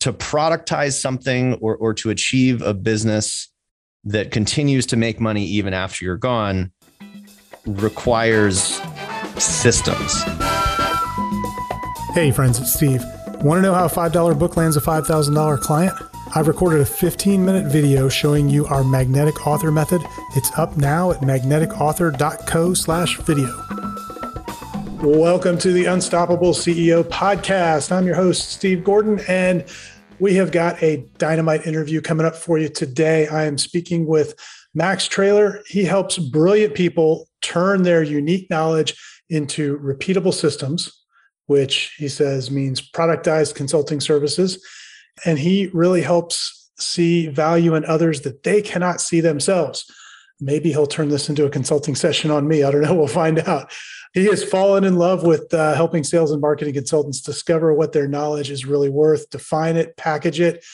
[0.00, 3.48] to productize something or, or to achieve a business
[4.04, 6.72] that continues to make money even after you're gone
[7.66, 8.80] requires
[9.38, 10.22] systems.
[12.14, 13.02] Hey, friends, it's Steve.
[13.42, 15.94] Want to know how a $5 book lands a $5,000 client?
[16.34, 20.02] I've recorded a 15 minute video showing you our magnetic author method.
[20.36, 23.67] It's up now at magneticauthor.co slash video.
[25.00, 27.92] Welcome to the Unstoppable CEO podcast.
[27.92, 29.64] I'm your host, Steve Gordon, and
[30.18, 33.28] we have got a dynamite interview coming up for you today.
[33.28, 34.34] I am speaking with
[34.74, 35.62] Max Traylor.
[35.68, 40.92] He helps brilliant people turn their unique knowledge into repeatable systems,
[41.46, 44.66] which he says means productized consulting services.
[45.24, 49.88] And he really helps see value in others that they cannot see themselves.
[50.40, 52.64] Maybe he'll turn this into a consulting session on me.
[52.64, 52.94] I don't know.
[52.98, 53.72] We'll find out.
[54.14, 58.08] He has fallen in love with uh, helping sales and marketing consultants discover what their
[58.08, 60.64] knowledge is really worth, define it, package it,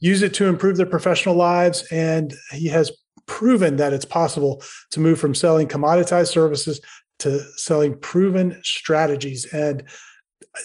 [0.00, 1.84] use it to improve their professional lives.
[1.90, 2.92] And he has
[3.26, 6.80] proven that it's possible to move from selling commoditized services
[7.20, 9.46] to selling proven strategies.
[9.52, 9.84] And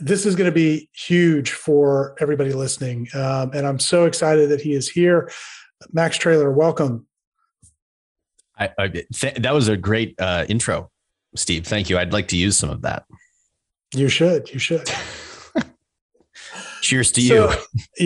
[0.02, 3.08] this is going to be huge for everybody listening.
[3.14, 5.32] Um, and I'm so excited that he is here.
[5.94, 7.06] Max Traylor, welcome.
[8.58, 10.90] I, I th- that was a great uh, intro.
[11.38, 11.66] Steve.
[11.66, 11.98] Thank you.
[11.98, 13.06] I'd like to use some of that.
[13.94, 14.50] You should.
[14.52, 14.90] You should.
[16.82, 17.58] Cheers to so, you.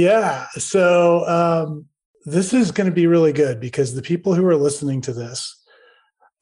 [0.04, 0.48] yeah.
[0.54, 1.86] So um,
[2.26, 5.58] this is going to be really good because the people who are listening to this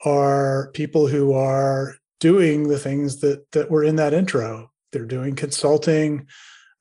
[0.05, 4.71] are people who are doing the things that that were in that intro.
[4.91, 6.27] They're doing consulting.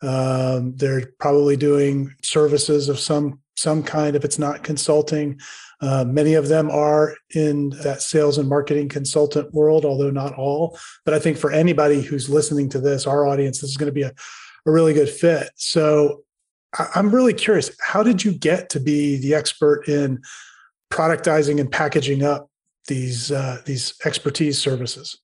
[0.01, 5.41] Um, they're probably doing services of some some kind if it's not consulting.
[5.81, 10.79] Uh, many of them are in that sales and marketing consultant world, although not all.
[11.05, 13.93] But I think for anybody who's listening to this, our audience, this is going to
[13.93, 14.13] be a,
[14.67, 15.51] a really good fit.
[15.55, 16.25] So
[16.95, 20.21] I'm really curious how did you get to be the expert in
[20.91, 22.51] productizing and packaging up
[22.89, 25.17] these uh, these expertise services?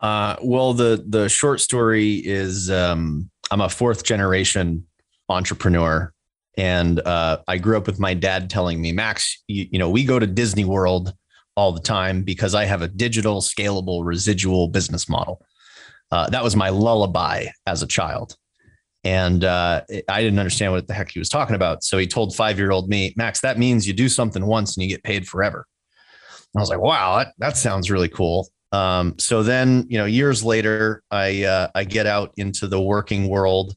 [0.00, 4.86] Uh, well, the the short story is um, I'm a fourth generation
[5.28, 6.12] entrepreneur
[6.60, 10.04] and uh, I grew up with my dad telling me, Max, you, you, know, we
[10.04, 11.14] go to Disney World
[11.56, 15.40] all the time because I have a digital, scalable, residual business model.
[16.12, 18.36] Uh, that was my lullaby as a child.
[19.04, 21.82] And uh, I didn't understand what the heck he was talking about.
[21.82, 24.84] So he told five year old me, Max, that means you do something once and
[24.84, 25.66] you get paid forever.
[26.52, 28.50] And I was like, wow, that, that sounds really cool.
[28.72, 33.28] Um, so then, you know, years later, I uh, I get out into the working
[33.28, 33.74] world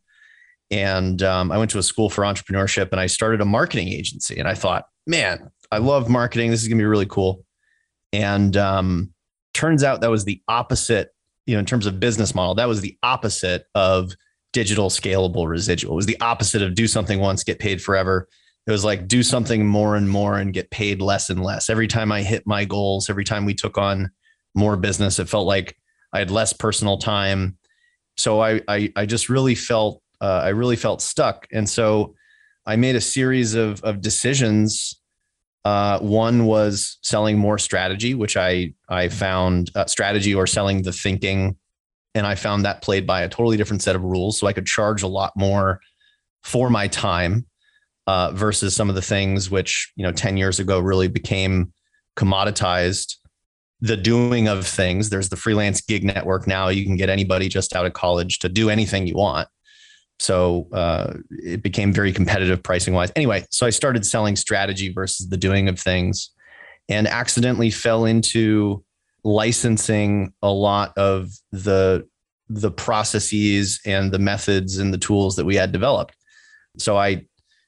[0.73, 4.39] and um, I went to a school for entrepreneurship and I started a marketing agency.
[4.39, 6.49] And I thought, man, I love marketing.
[6.49, 7.45] This is going to be really cool.
[8.11, 9.13] And um,
[9.53, 11.09] turns out that was the opposite,
[11.45, 14.13] you know, in terms of business model, that was the opposite of
[14.51, 15.93] digital scalable residual.
[15.93, 18.27] It was the opposite of do something once, get paid forever.
[18.65, 21.69] It was like do something more and more and get paid less and less.
[21.69, 24.09] Every time I hit my goals, every time we took on
[24.55, 25.77] more business, it felt like
[26.13, 27.59] I had less personal time.
[28.17, 31.47] So I, I, I just really felt uh, I really felt stuck.
[31.51, 32.15] And so
[32.65, 35.01] I made a series of, of decisions.
[35.65, 40.93] Uh, one was selling more strategy, which I, I found uh, strategy or selling the
[40.93, 41.57] thinking.
[42.15, 44.39] And I found that played by a totally different set of rules.
[44.39, 45.81] So I could charge a lot more
[46.41, 47.45] for my time
[48.07, 51.73] uh, versus some of the things which, you know, 10 years ago really became
[52.15, 53.17] commoditized
[53.81, 55.09] the doing of things.
[55.09, 56.69] There's the freelance gig network now.
[56.69, 59.49] You can get anybody just out of college to do anything you want.
[60.23, 63.11] So uh, it became very competitive pricing wise.
[63.13, 66.29] Anyway, so I started selling strategy versus the doing of things
[66.87, 68.85] and accidentally fell into
[69.25, 72.07] licensing a lot of the
[72.47, 76.15] the processes and the methods and the tools that we had developed.
[76.77, 77.07] So I,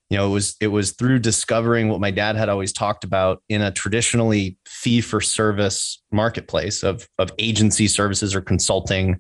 [0.10, 3.44] you know, it was it was through discovering what my dad had always talked about
[3.50, 9.20] in a traditionally fee for service marketplace of of agency services or consulting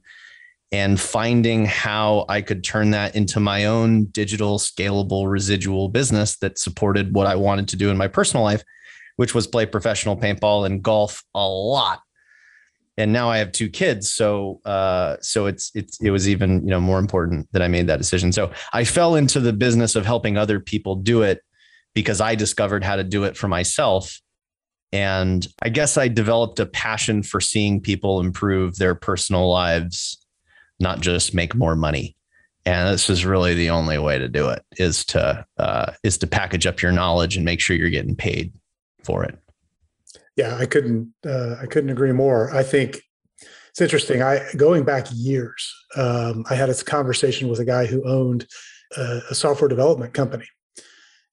[0.71, 6.57] and finding how I could turn that into my own digital, scalable, residual business that
[6.57, 8.63] supported what I wanted to do in my personal life,
[9.15, 12.01] which was play professional paintball and golf a lot.
[12.97, 16.69] And now I have two kids, so uh, so it's it's it was even you
[16.69, 18.31] know more important that I made that decision.
[18.31, 21.41] So I fell into the business of helping other people do it
[21.93, 24.21] because I discovered how to do it for myself.
[24.93, 30.24] And I guess I developed a passion for seeing people improve their personal lives
[30.79, 32.15] not just make more money.
[32.65, 36.27] And this is really the only way to do it is to uh, is to
[36.27, 38.53] package up your knowledge and make sure you're getting paid
[39.03, 39.37] for it.
[40.35, 42.53] Yeah, I couldn't uh, I couldn't agree more.
[42.53, 43.01] I think
[43.69, 44.23] it's interesting.
[44.23, 48.47] I going back years, um, I had a conversation with a guy who owned
[48.97, 50.47] a, a software development company,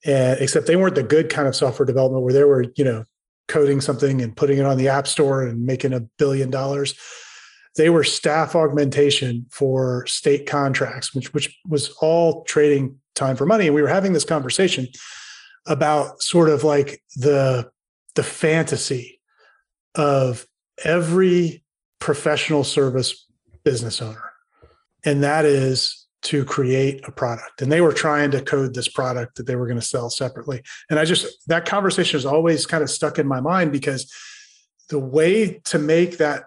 [0.04, 3.04] and except they weren't the good kind of software development where they were, you know,
[3.48, 6.94] coding something and putting it on the app store and making a billion dollars.
[7.76, 13.66] They were staff augmentation for state contracts, which which was all trading time for money.
[13.66, 14.88] And we were having this conversation
[15.66, 17.70] about sort of like the
[18.14, 19.20] the fantasy
[19.94, 20.46] of
[20.84, 21.62] every
[21.98, 23.26] professional service
[23.64, 24.32] business owner.
[25.04, 27.62] And that is to create a product.
[27.62, 30.62] And they were trying to code this product that they were going to sell separately.
[30.88, 34.12] And I just, that conversation is always kind of stuck in my mind because
[34.88, 36.44] the way to make that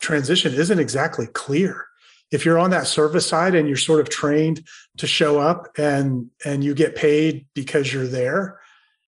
[0.00, 1.86] transition isn't exactly clear.
[2.30, 4.66] If you're on that service side and you're sort of trained
[4.98, 8.60] to show up and and you get paid because you're there,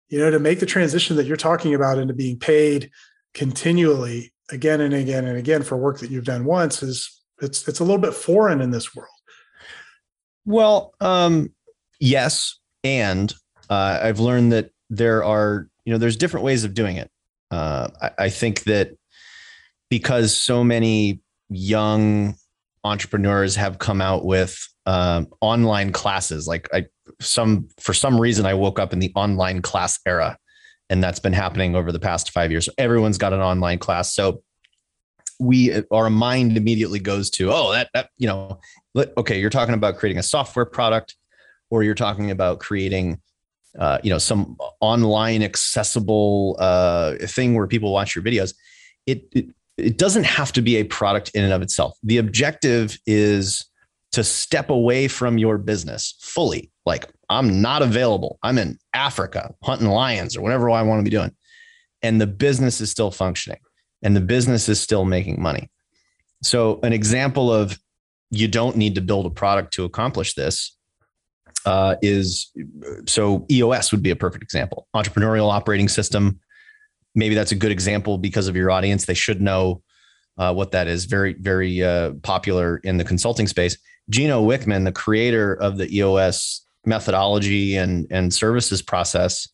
[0.09, 2.91] you know, to make the transition that you're talking about into being paid
[3.35, 7.81] continually again and again and again for work that you've done once is it's it's
[7.81, 9.09] a little bit foreign in this world.
[10.45, 11.53] Well, um,
[11.99, 13.33] yes, and
[13.69, 17.11] uh, I've learned that there are you know there's different ways of doing it.
[17.51, 18.97] Uh, I, I think that
[19.91, 21.21] because so many
[21.51, 22.35] young
[22.85, 26.87] entrepreneurs have come out with um, online classes, like I
[27.21, 30.39] some for some reason I woke up in the online class era,
[30.89, 32.69] and that's been happening over the past five years.
[32.79, 34.43] Everyone's got an online class, so
[35.39, 38.61] we our mind immediately goes to oh that that you know
[39.17, 41.17] okay you're talking about creating a software product
[41.71, 43.19] or you're talking about creating
[43.79, 48.55] uh, you know some online accessible uh, thing where people watch your videos.
[49.07, 49.47] It, it
[49.81, 53.67] it doesn't have to be a product in and of itself the objective is
[54.13, 59.89] to step away from your business fully like i'm not available i'm in africa hunting
[59.89, 61.35] lions or whatever i want to be doing
[62.03, 63.59] and the business is still functioning
[64.03, 65.71] and the business is still making money.
[66.43, 67.79] So, an example of
[68.31, 70.77] you don't need to build a product to accomplish this
[71.67, 72.51] uh, is
[73.07, 74.87] so EOS would be a perfect example.
[74.95, 76.41] Entrepreneurial operating system.
[77.15, 79.07] Maybe that's a good example because of your audience.
[79.07, 79.83] They should know
[80.39, 81.05] uh, what that is.
[81.05, 83.77] Very, very uh, popular in the consulting space.
[84.09, 89.49] Gino Wickman, the creator of the EOS methodology and, and services process,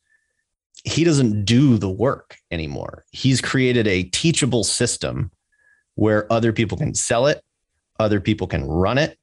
[0.85, 3.05] he doesn't do the work anymore.
[3.11, 5.31] He's created a teachable system
[5.97, 7.43] where other people can sell it,
[7.99, 9.19] other people can run it.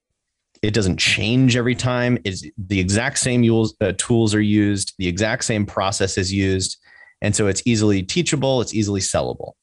[0.62, 2.18] It doesn't change every time.
[2.24, 3.44] It's the exact same
[3.82, 6.78] uh, tools are used, the exact same process is used.
[7.24, 9.54] And so it's easily teachable, it's easily sellable.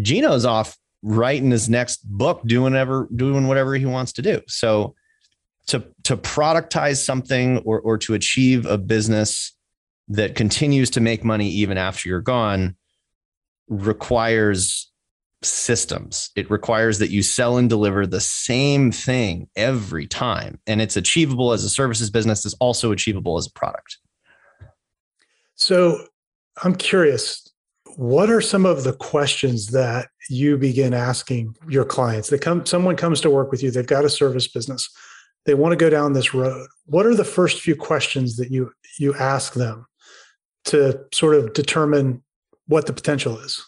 [0.00, 4.40] Gino's off writing his next book, doing whatever, doing whatever he wants to do.
[4.48, 4.96] So
[5.68, 9.54] to, to productize something or, or to achieve a business
[10.08, 12.74] that continues to make money even after you're gone
[13.68, 14.90] requires
[15.42, 16.30] systems.
[16.34, 20.58] It requires that you sell and deliver the same thing every time.
[20.66, 23.98] And it's achievable as a services business, is also achievable as a product.
[25.54, 26.06] So
[26.62, 27.48] I'm curious,
[27.96, 32.28] what are some of the questions that you begin asking your clients?
[32.30, 34.88] They come, someone comes to work with you, they've got a service business,
[35.46, 36.68] they want to go down this road.
[36.86, 39.86] What are the first few questions that you you ask them
[40.66, 42.22] to sort of determine
[42.66, 43.64] what the potential is?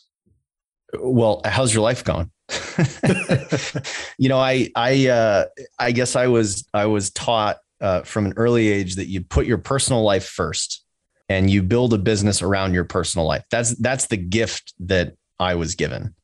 [0.98, 2.30] Well, how's your life going?
[4.18, 5.44] you know, I I uh,
[5.78, 9.46] I guess I was I was taught uh, from an early age that you put
[9.46, 10.84] your personal life first
[11.30, 13.44] and you build a business around your personal life.
[13.50, 16.14] That's that's the gift that I was given.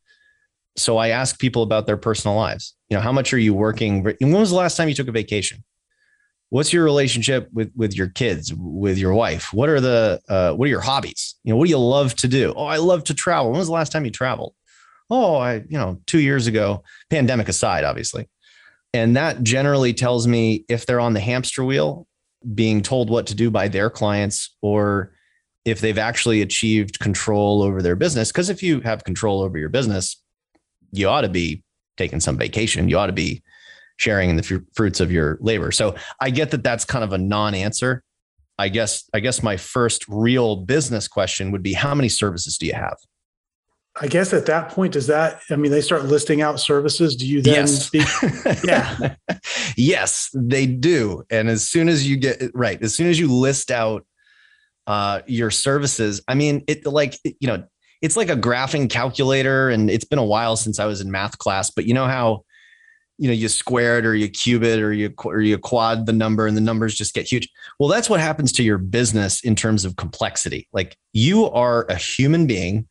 [0.76, 2.74] So I ask people about their personal lives.
[2.90, 4.02] You know, how much are you working?
[4.02, 5.64] When was the last time you took a vacation?
[6.50, 10.66] what's your relationship with with your kids with your wife what are the uh, what
[10.66, 13.14] are your hobbies you know what do you love to do oh i love to
[13.14, 14.54] travel when was the last time you traveled
[15.10, 18.28] oh i you know two years ago pandemic aside obviously
[18.94, 22.06] and that generally tells me if they're on the hamster wheel
[22.54, 25.12] being told what to do by their clients or
[25.64, 29.68] if they've actually achieved control over their business because if you have control over your
[29.68, 30.22] business
[30.92, 31.62] you ought to be
[31.96, 33.42] taking some vacation you ought to be
[33.96, 35.72] sharing in the fr- fruits of your labor.
[35.72, 38.02] So I get that that's kind of a non-answer.
[38.58, 42.66] I guess I guess my first real business question would be how many services do
[42.66, 42.96] you have?
[43.98, 47.16] I guess at that point, does that, I mean, they start listing out services.
[47.16, 47.86] Do you then yes.
[47.86, 48.06] speak?
[48.64, 49.14] Yeah.
[49.76, 51.24] yes, they do.
[51.30, 54.04] And as soon as you get right, as soon as you list out
[54.86, 57.64] uh, your services, I mean, it like, you know,
[58.02, 59.70] it's like a graphing calculator.
[59.70, 62.44] And it's been a while since I was in math class, but you know how
[63.18, 66.12] you know you square it or you cube it or you or you quad the
[66.12, 67.48] number and the numbers just get huge
[67.78, 71.94] well that's what happens to your business in terms of complexity like you are a
[71.94, 72.86] human being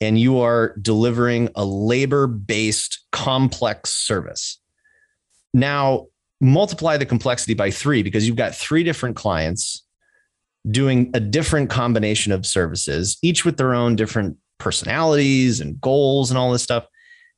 [0.00, 4.58] and you are delivering a labor based complex service
[5.54, 6.06] now
[6.40, 9.84] multiply the complexity by three because you've got three different clients
[10.70, 16.38] doing a different combination of services, each with their own different personalities and goals and
[16.38, 16.86] all this stuff.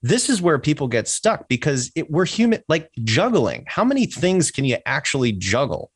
[0.03, 3.65] This is where people get stuck because it, we're human, like juggling.
[3.67, 5.91] How many things can you actually juggle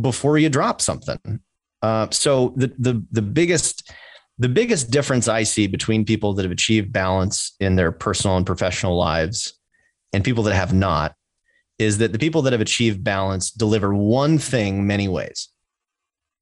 [0.00, 1.40] before you drop something?
[1.82, 3.90] Uh, so the the the biggest
[4.40, 8.46] the biggest difference I see between people that have achieved balance in their personal and
[8.46, 9.52] professional lives
[10.14, 11.14] and people that have not
[11.78, 15.50] is that the people that have achieved balance deliver one thing many ways.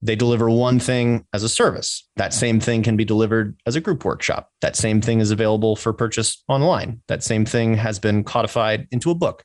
[0.00, 2.08] They deliver one thing as a service.
[2.14, 4.48] That same thing can be delivered as a group workshop.
[4.60, 7.02] That same thing is available for purchase online.
[7.08, 9.42] That same thing has been codified into a book.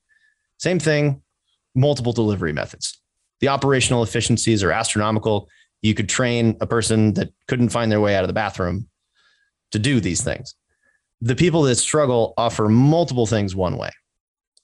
[0.59, 1.23] Same thing,
[1.73, 3.01] multiple delivery methods.
[3.39, 5.49] The operational efficiencies are astronomical
[5.83, 8.87] you could train a person that couldn't find their way out of the bathroom
[9.71, 10.55] to do these things.
[11.21, 13.91] The people that struggle offer multiple things one way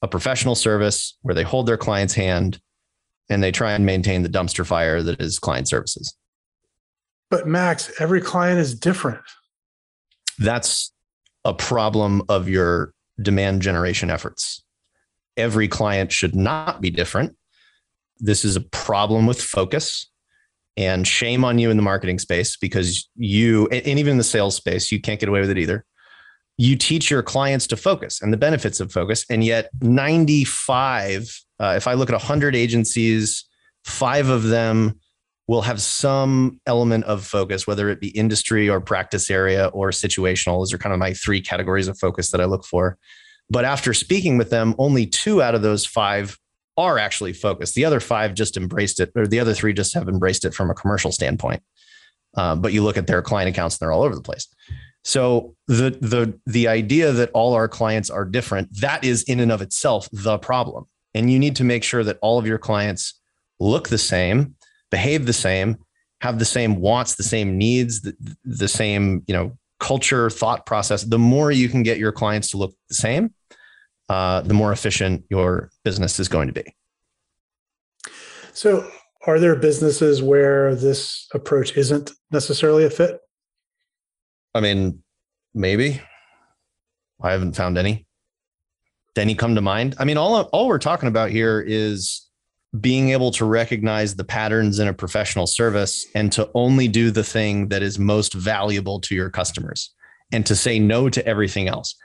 [0.01, 2.61] a professional service where they hold their client's hand
[3.29, 6.15] and they try and maintain the dumpster fire that is client services.
[7.29, 9.19] But Max, every client is different.
[10.39, 10.93] That's
[11.43, 14.63] a problem of your demand generation efforts.
[15.35, 17.35] Every client should not be different.
[18.19, 20.09] This is a problem with focus.
[20.79, 24.55] And shame on you in the marketing space because you, and even in the sales
[24.55, 25.85] space, you can't get away with it either.
[26.57, 29.25] You teach your clients to focus and the benefits of focus.
[29.29, 33.43] And yet, 95, uh, if I look at 100 agencies,
[33.83, 34.97] five of them
[35.49, 40.61] will have some element of focus, whether it be industry or practice area or situational.
[40.61, 42.97] Those are kind of my three categories of focus that I look for.
[43.49, 46.37] But after speaking with them, only two out of those five
[46.79, 47.75] are actually focused.
[47.75, 50.69] The other five just embraced it, or the other three just have embraced it from
[50.69, 51.61] a commercial standpoint.
[52.35, 54.47] Uh, but you look at their client accounts and they're all over the place.
[55.03, 59.51] So the the the idea that all our clients are different, that is in and
[59.51, 60.85] of itself the problem.
[61.15, 63.19] And you need to make sure that all of your clients
[63.59, 64.55] look the same,
[64.91, 65.77] behave the same,
[66.21, 71.03] have the same wants, the same needs, the, the same, you know, culture, thought process.
[71.03, 73.33] The more you can get your clients to look the same,
[74.09, 76.63] uh, the more efficient your business is going to be.
[78.53, 78.89] So,
[79.27, 83.19] are there businesses where this approach isn't necessarily a fit?
[84.55, 85.03] I mean,
[85.53, 86.01] maybe.
[87.21, 88.07] I haven't found any.
[89.15, 89.95] Any come to mind?
[89.99, 92.29] I mean, all all we're talking about here is
[92.79, 97.23] being able to recognize the patterns in a professional service and to only do the
[97.23, 99.93] thing that is most valuable to your customers
[100.31, 101.95] and to say no to everything else.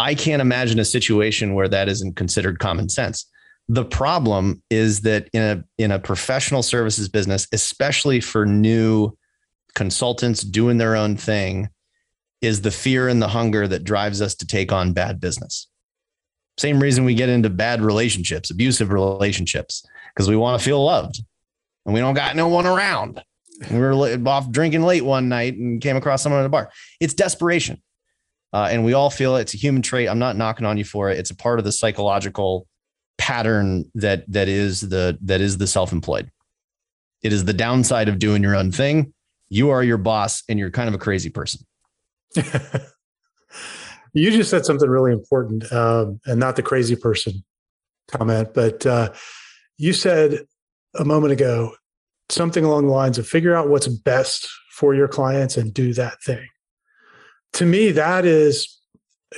[0.00, 3.26] I can't imagine a situation where that isn't considered common sense.
[3.68, 9.16] The problem is that in a in a professional services business, especially for new
[9.74, 11.68] consultants doing their own thing,
[12.40, 15.68] is the fear and the hunger that drives us to take on bad business.
[16.58, 21.22] Same reason we get into bad relationships, abusive relationships, because we want to feel loved
[21.84, 23.22] and we don't got no one around.
[23.70, 26.70] we were off drinking late one night and came across someone at a bar.
[27.00, 27.82] It's desperation.
[28.52, 29.42] Uh, and we all feel it.
[29.42, 30.08] it's a human trait.
[30.08, 31.18] I'm not knocking on you for it.
[31.18, 32.66] It's a part of the psychological
[33.16, 36.30] pattern that that is the that is the self-employed.
[37.22, 39.12] It is the downside of doing your own thing.
[39.50, 41.66] You are your boss, and you're kind of a crazy person.
[44.12, 47.44] you just said something really important, um, and not the crazy person
[48.08, 49.12] comment, but uh,
[49.76, 50.40] you said
[50.98, 51.72] a moment ago
[52.30, 56.20] something along the lines of figure out what's best for your clients and do that
[56.22, 56.46] thing
[57.54, 58.78] to me, that is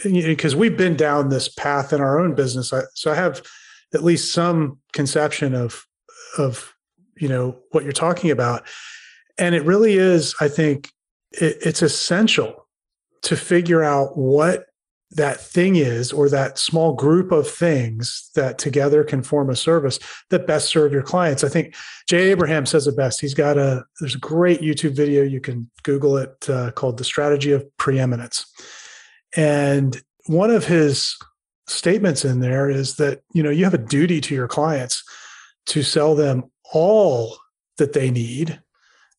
[0.04, 2.72] because we've been down this path in our own business.
[2.94, 3.42] So I have
[3.94, 5.86] at least some conception of
[6.38, 6.74] of
[7.16, 8.66] you know what you're talking about,
[9.38, 10.34] and it really is.
[10.40, 10.90] I think
[11.32, 12.66] it, it's essential
[13.22, 14.66] to figure out what
[15.14, 19.98] that thing is or that small group of things that together can form a service
[20.30, 21.44] that best serve your clients.
[21.44, 21.74] I think
[22.08, 23.20] Jay Abraham says it best.
[23.20, 27.04] He's got a there's a great YouTube video you can Google it uh, called "The
[27.04, 28.46] Strategy of Preeminence,"
[29.36, 31.16] and one of his
[31.66, 35.04] statements in there is that you know you have a duty to your clients
[35.66, 37.36] to sell them all
[37.78, 38.60] that they need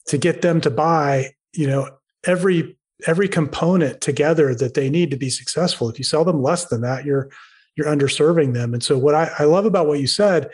[0.08, 1.90] to get them to buy you know
[2.26, 5.90] every every component together that they need to be successful.
[5.90, 7.30] If you sell them less than that, you're
[7.76, 8.74] you're underserving them.
[8.74, 10.52] And so what I, I love about what you said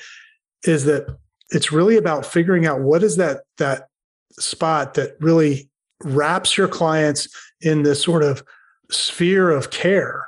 [0.63, 1.17] is that
[1.49, 3.87] it's really about figuring out what is that that
[4.31, 5.69] spot that really
[6.03, 7.27] wraps your clients
[7.61, 8.43] in this sort of
[8.89, 10.25] sphere of care.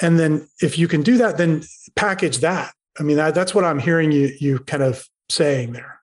[0.00, 1.62] And then if you can do that, then
[1.94, 2.72] package that.
[2.98, 6.00] I mean, that, that's what I'm hearing you you kind of saying there.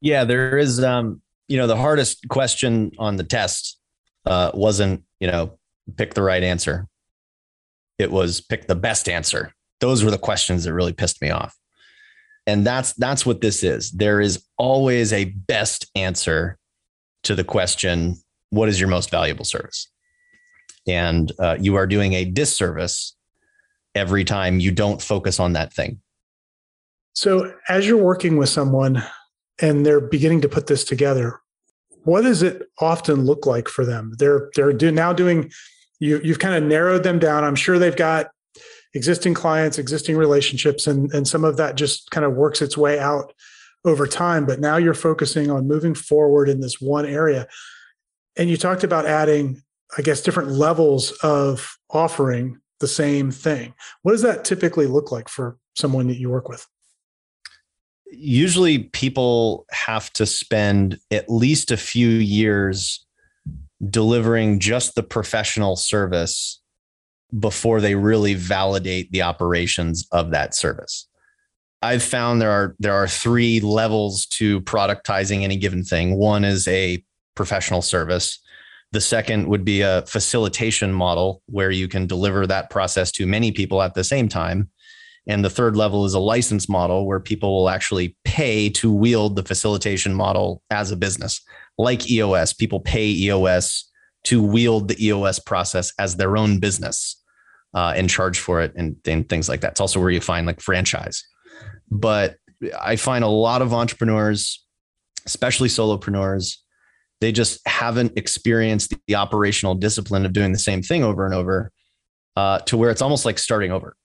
[0.00, 3.78] Yeah, there is um, you know, the hardest question on the test
[4.26, 5.58] uh, wasn't, you know,
[5.96, 6.86] pick the right answer.
[7.98, 9.52] It was pick the best answer.
[9.80, 11.56] Those were the questions that really pissed me off.
[12.46, 13.90] And that's that's what this is.
[13.90, 16.58] There is always a best answer
[17.24, 18.16] to the question,
[18.50, 19.88] what is your most valuable service?
[20.86, 23.16] And uh, you are doing a disservice
[23.94, 26.00] every time you don't focus on that thing.
[27.14, 29.02] So, as you're working with someone
[29.60, 31.40] and they're beginning to put this together,
[32.06, 34.14] what does it often look like for them?
[34.18, 35.50] They're they're do, now doing
[35.98, 37.42] you you've kind of narrowed them down.
[37.42, 38.28] I'm sure they've got
[38.94, 43.00] existing clients, existing relationships, and and some of that just kind of works its way
[43.00, 43.32] out
[43.84, 44.46] over time.
[44.46, 47.48] But now you're focusing on moving forward in this one area.
[48.36, 49.62] And you talked about adding,
[49.98, 53.74] I guess, different levels of offering the same thing.
[54.02, 56.66] What does that typically look like for someone that you work with?
[58.10, 63.04] Usually, people have to spend at least a few years
[63.90, 66.60] delivering just the professional service
[67.38, 71.08] before they really validate the operations of that service.
[71.82, 76.16] I've found there are there are three levels to productizing any given thing.
[76.16, 78.38] One is a professional service.
[78.92, 83.52] The second would be a facilitation model where you can deliver that process to many
[83.52, 84.70] people at the same time.
[85.26, 89.36] And the third level is a license model where people will actually pay to wield
[89.36, 91.40] the facilitation model as a business.
[91.78, 93.90] Like EOS, people pay EOS
[94.24, 97.22] to wield the EOS process as their own business
[97.74, 99.72] uh, and charge for it and, and things like that.
[99.72, 101.24] It's also where you find like franchise.
[101.90, 102.36] But
[102.80, 104.64] I find a lot of entrepreneurs,
[105.26, 106.56] especially solopreneurs,
[107.20, 111.72] they just haven't experienced the, operational discipline of doing the same thing over and over
[112.36, 113.96] uh, to where it's almost like starting over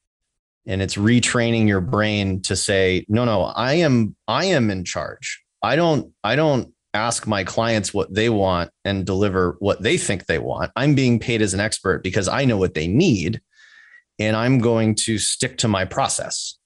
[0.65, 5.44] and it's retraining your brain to say no no i am i am in charge.
[5.63, 10.25] I don't i don't ask my clients what they want and deliver what they think
[10.25, 10.72] they want.
[10.75, 13.41] I'm being paid as an expert because i know what they need
[14.20, 16.58] and i'm going to stick to my process.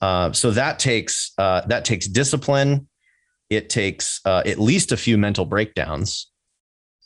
[0.00, 2.88] Uh, so that takes uh, that takes discipline.
[3.48, 6.30] It takes uh, at least a few mental breakdowns.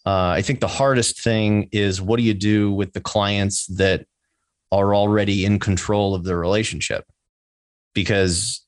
[0.06, 4.06] Uh, I think the hardest thing is what do you do with the clients that
[4.72, 7.04] are already in control of the relationship?
[7.94, 8.64] Because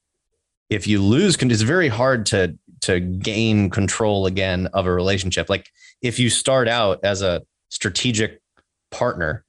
[0.70, 5.48] if you lose, it's very hard to to gain control again of a relationship.
[5.48, 5.68] Like
[6.02, 8.42] if you start out as a strategic
[8.90, 9.44] partner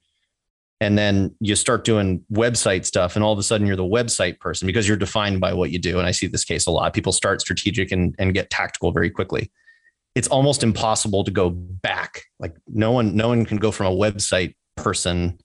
[0.80, 4.40] and then you start doing website stuff and all of a sudden you're the website
[4.40, 6.94] person because you're defined by what you do and i see this case a lot
[6.94, 9.52] people start strategic and, and get tactical very quickly
[10.16, 13.96] it's almost impossible to go back like no one no one can go from a
[13.96, 15.38] website person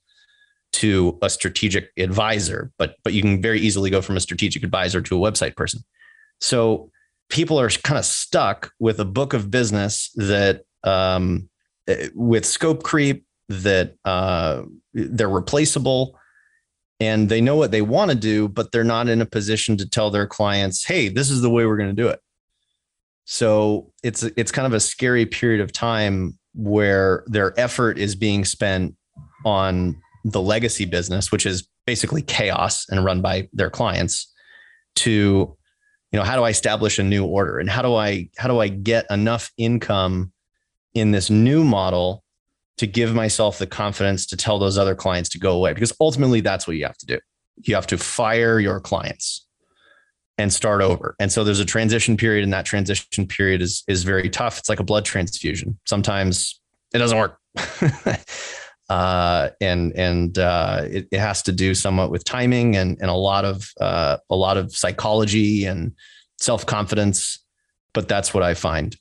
[0.72, 5.00] to a strategic advisor but but you can very easily go from a strategic advisor
[5.00, 5.80] to a website person
[6.40, 6.90] so
[7.28, 11.48] people are kind of stuck with a book of business that um,
[11.86, 16.18] eh, with scope creep that uh, they're replaceable
[17.00, 19.88] and they know what they want to do, but they're not in a position to
[19.88, 22.20] tell their clients, "Hey, this is the way we're going to do it."
[23.24, 28.44] So it's it's kind of a scary period of time where their effort is being
[28.44, 28.96] spent
[29.44, 34.32] on the legacy business, which is basically chaos and run by their clients,
[34.96, 35.56] to
[36.12, 38.58] you know how do I establish a new order and how do I how do
[38.58, 40.32] I get enough income
[40.94, 42.24] in this new model
[42.78, 46.40] to give myself the confidence to tell those other clients to go away because ultimately
[46.40, 47.18] that's what you have to do.
[47.62, 49.46] You have to fire your clients
[50.38, 51.16] and start over.
[51.18, 54.58] And so there's a transition period and that transition period is is very tough.
[54.58, 55.78] It's like a blood transfusion.
[55.86, 56.60] Sometimes
[56.94, 57.38] it doesn't work.
[58.88, 63.14] uh, and and uh, it, it, has to do somewhat with timing and and a
[63.14, 65.92] lot of uh, a lot of psychology and
[66.38, 67.44] self confidence.
[67.92, 68.96] But that's what I find.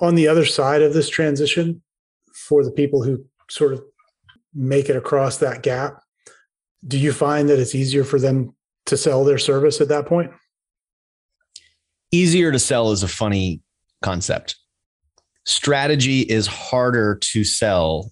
[0.00, 1.82] On the other side of this transition,
[2.34, 3.82] for the people who sort of
[4.54, 6.00] make it across that gap
[6.86, 8.54] do you find that it's easier for them
[8.86, 10.30] to sell their service at that point
[12.12, 13.60] easier to sell is a funny
[14.02, 14.56] concept
[15.44, 18.10] strategy is harder to sell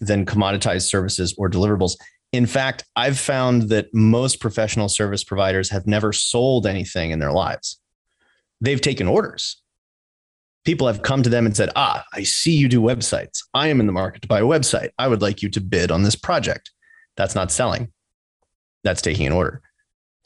[0.00, 1.92] than commoditized services or deliverables
[2.32, 7.32] in fact i've found that most professional service providers have never sold anything in their
[7.32, 7.80] lives
[8.60, 9.62] they've taken orders
[10.68, 13.42] people have come to them and said, Ah, I see you do websites.
[13.54, 14.90] I am in the market to buy a website.
[14.98, 16.70] I would like you to bid on this project.
[17.16, 17.90] That's not selling,
[18.84, 19.62] that's taking an order.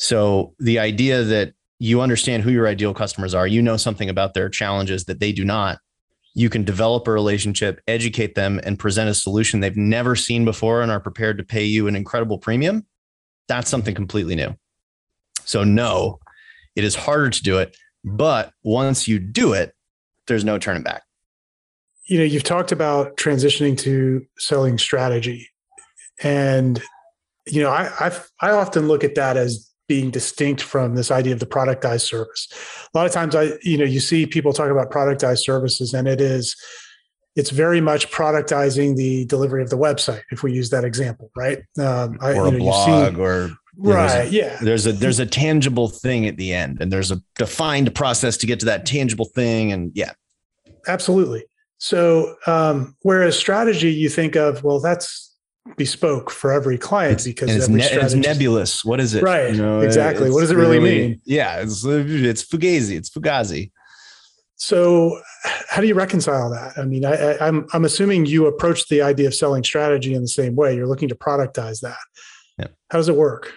[0.00, 4.35] So the idea that you understand who your ideal customers are, you know something about
[4.35, 5.78] their challenges that they do not,
[6.34, 10.82] you can develop a relationship, educate them, and present a solution they've never seen before
[10.82, 12.86] and are prepared to pay you an incredible premium.
[13.48, 14.54] That's something completely new.
[15.44, 16.20] So, no,
[16.74, 17.76] it is harder to do it.
[18.04, 19.74] But once you do it,
[20.26, 21.02] there's no turning back.
[22.06, 25.48] You know, you've talked about transitioning to selling strategy,
[26.22, 26.82] and
[27.46, 31.32] you know, I I've, I often look at that as being distinct from this idea
[31.32, 32.48] of the productized service.
[32.94, 36.06] A lot of times I, you know, you see people talk about productized services and
[36.08, 36.56] it is
[37.34, 41.58] it's very much productizing the delivery of the website if we use that example right?
[41.78, 44.58] Um, I, or a know, blog or right there's a, yeah.
[44.60, 48.46] there's a there's a tangible thing at the end and there's a defined process to
[48.46, 50.12] get to that tangible thing and yeah.
[50.88, 51.44] Absolutely.
[51.78, 55.31] So um, whereas strategy you think of well that's
[55.77, 59.62] bespoke for every client it's, because it's, ne- it's, nebulous what is it right you
[59.62, 63.70] know, exactly what does it really, really mean yeah it's it's fugazi it's fugazi
[64.62, 66.79] so, how do you reconcile that?
[66.79, 70.22] I mean, I, am I'm, I'm assuming you approach the idea of selling strategy in
[70.22, 70.77] the same way.
[70.77, 71.98] You're looking to productize that.
[72.59, 72.68] Yeah.
[72.92, 73.53] How does it work?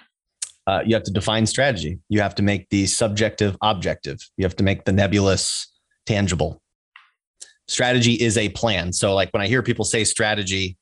[0.65, 1.99] Uh, you have to define strategy.
[2.09, 4.17] You have to make the subjective objective.
[4.35, 5.71] You have to make the nebulous
[6.07, 6.59] tangible.
[7.67, 8.91] Strategy is a plan.
[8.91, 10.75] So, like when I hear people say strategy,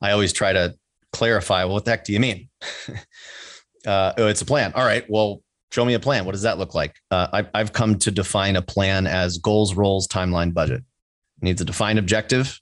[0.00, 0.74] I always try to
[1.12, 1.64] clarify.
[1.64, 2.48] Well, what the heck do you mean?
[3.86, 4.72] uh, oh, it's a plan.
[4.74, 5.04] All right.
[5.08, 6.24] Well, Show me a plan.
[6.24, 6.96] What does that look like?
[7.10, 10.80] Uh, I've, I've come to define a plan as goals, roles, timeline, budget.
[10.80, 12.58] It needs a defined objective.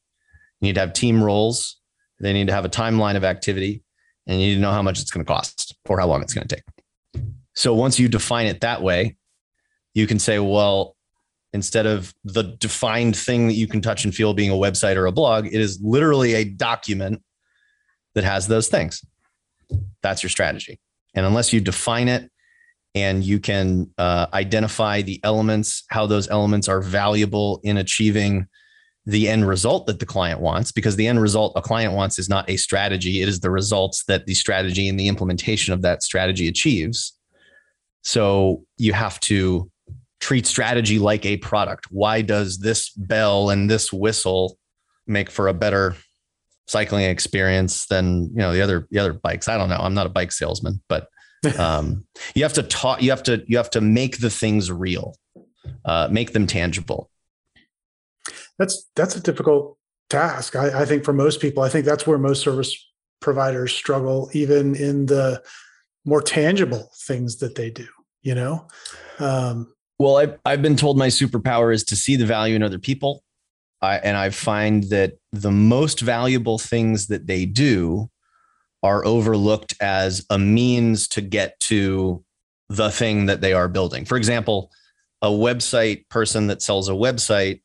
[0.61, 1.79] You need to have team roles.
[2.19, 3.83] They need to have a timeline of activity,
[4.27, 6.35] and you need to know how much it's going to cost or how long it's
[6.35, 7.25] going to take.
[7.55, 9.17] So once you define it that way,
[9.95, 10.96] you can say, well,
[11.53, 15.07] instead of the defined thing that you can touch and feel being a website or
[15.07, 17.23] a blog, it is literally a document
[18.15, 19.05] that has those things.
[20.03, 20.81] That's your strategy.
[21.15, 22.31] And unless you define it
[22.95, 28.47] and you can uh, identify the elements, how those elements are valuable in achieving
[29.05, 32.29] the end result that the client wants, because the end result a client wants is
[32.29, 36.03] not a strategy, it is the results that the strategy and the implementation of that
[36.03, 37.17] strategy achieves.
[38.03, 39.71] So you have to
[40.27, 41.87] treat strategy like a product.
[41.91, 44.59] Why does this bell and this whistle
[45.07, 45.95] make for a better
[46.67, 49.47] cycling experience than you know the other the other bikes?
[49.47, 49.77] I don't know.
[49.77, 51.09] I'm not a bike salesman, but
[51.59, 55.15] um, you have to talk you have to you have to make the things real
[55.85, 57.09] uh, make them tangible
[58.59, 59.77] that's that's a difficult
[60.11, 62.73] task I, I, think for most people i think that's where most service
[63.21, 65.43] providers struggle even in the
[66.05, 67.87] more tangible things that they do
[68.23, 68.67] you know
[69.19, 72.79] um, well I've, I've been told my superpower is to see the value in other
[72.79, 73.23] people
[73.83, 78.11] I, and i find that the most valuable things that they do
[78.83, 82.25] are overlooked as a means to get to
[82.69, 84.05] the thing that they are building.
[84.05, 84.71] For example,
[85.23, 87.63] a website person that sells a website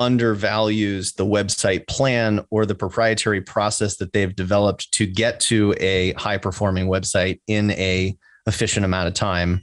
[0.00, 6.12] undervalues the website plan or the proprietary process that they've developed to get to a
[6.12, 9.60] high performing website in a efficient amount of time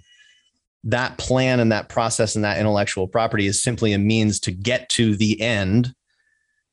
[0.85, 4.87] that plan and that process and that intellectual property is simply a means to get
[4.89, 5.93] to the end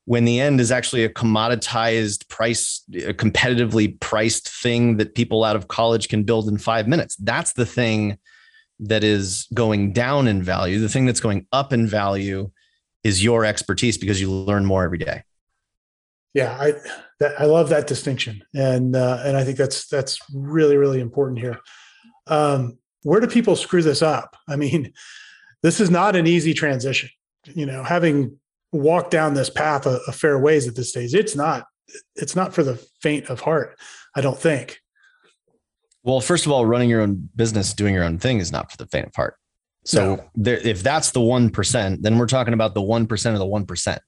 [0.05, 5.55] when the end is actually a commoditized price, a competitively priced thing that people out
[5.55, 7.15] of college can build in five minutes.
[7.15, 8.17] That's the thing
[8.79, 10.79] that is going down in value.
[10.79, 12.51] The thing that's going up in value
[13.03, 15.23] is your expertise because you learn more every day.
[16.33, 16.73] Yeah, I
[17.19, 21.39] that, I love that distinction, and uh, and I think that's that's really really important
[21.39, 21.59] here.
[22.25, 24.35] Um, where do people screw this up?
[24.47, 24.93] I mean,
[25.61, 27.09] this is not an easy transition.
[27.45, 28.37] You know, having
[28.73, 31.13] walked down this path a, a fair ways at this stage.
[31.13, 31.65] It's not
[32.15, 33.77] it's not for the faint of heart,
[34.15, 34.79] I don't think.
[36.03, 38.77] Well, first of all, running your own business, doing your own thing is not for
[38.77, 39.35] the faint of heart.
[39.85, 40.23] So no.
[40.35, 43.99] there, if that's the 1%, then we're talking about the 1% of the 1%.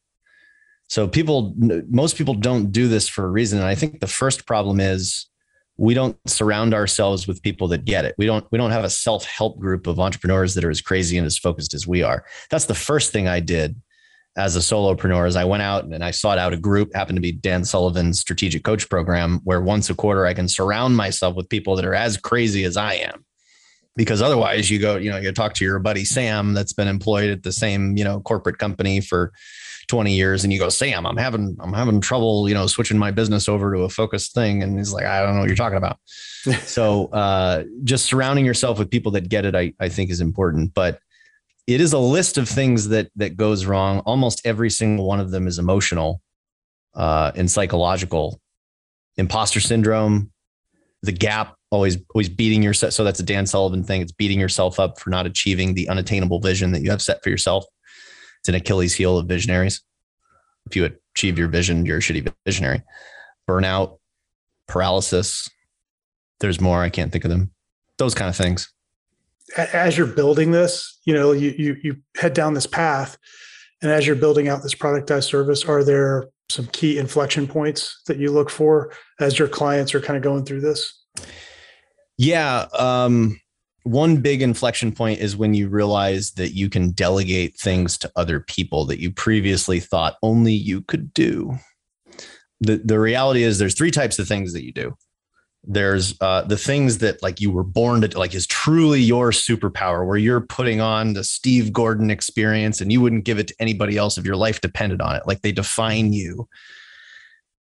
[0.87, 1.53] So people,
[1.89, 3.59] most people don't do this for a reason.
[3.59, 5.27] And I think the first problem is
[5.77, 8.15] we don't surround ourselves with people that get it.
[8.17, 11.25] We don't, we don't have a self-help group of entrepreneurs that are as crazy and
[11.25, 12.25] as focused as we are.
[12.49, 13.75] That's the first thing I did
[14.37, 17.21] as a solopreneur is I went out and I sought out a group, happened to
[17.21, 21.49] be Dan Sullivan's strategic coach program, where once a quarter I can surround myself with
[21.49, 23.25] people that are as crazy as I am.
[23.95, 27.29] Because otherwise you go, you know, you talk to your buddy Sam that's been employed
[27.29, 29.31] at the same, you know, corporate company for
[29.87, 33.11] 20 years and you go, Sam, I'm having, I'm having trouble, you know, switching my
[33.11, 34.63] business over to a focused thing.
[34.63, 35.99] And he's like, I don't know what you're talking about.
[36.63, 40.73] so uh, just surrounding yourself with people that get it, I, I think is important.
[40.73, 40.99] But
[41.67, 43.99] it is a list of things that that goes wrong.
[43.99, 46.21] Almost every single one of them is emotional
[46.93, 48.39] uh, and psychological.
[49.17, 50.31] Imposter syndrome,
[51.01, 52.93] the gap, always always beating yourself.
[52.93, 54.01] So that's a Dan Sullivan thing.
[54.01, 57.29] It's beating yourself up for not achieving the unattainable vision that you have set for
[57.29, 57.65] yourself.
[58.45, 59.81] It's an Achilles heel of visionaries.
[60.67, 62.83] If you achieve your vision, you're a shitty visionary.
[63.49, 63.97] Burnout,
[64.67, 65.49] paralysis.
[66.41, 66.81] There's more.
[66.81, 67.49] I can't think of them.
[67.97, 68.71] Those kind of things
[69.57, 73.17] as you're building this, you know, you, you, you head down this path
[73.81, 78.17] and as you're building out this productized service, are there some key inflection points that
[78.17, 81.03] you look for as your clients are kind of going through this?
[82.17, 82.67] Yeah.
[82.77, 83.39] Um,
[83.85, 88.39] one big inflection point is when you realize that you can delegate things to other
[88.39, 91.55] people that you previously thought only you could do.
[92.61, 94.95] The, the reality is there's three types of things that you do.
[95.63, 100.05] There's uh, the things that like you were born to like is truly your superpower,
[100.05, 103.97] where you're putting on the Steve Gordon experience and you wouldn't give it to anybody
[103.97, 105.23] else if your life depended on it.
[105.27, 106.47] Like they define you.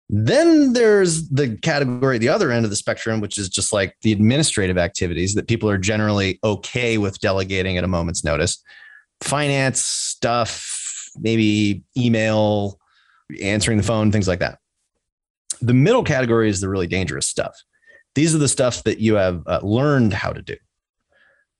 [0.08, 3.96] Then there's the category, at the other end of the spectrum, which is just like
[4.02, 8.62] the administrative activities that people are generally okay with delegating at a moment's notice.
[9.20, 12.78] Finance stuff, maybe email,
[13.42, 14.58] answering the phone, things like that.
[15.60, 17.56] The middle category is the really dangerous stuff.
[18.14, 20.56] These are the stuff that you have uh, learned how to do.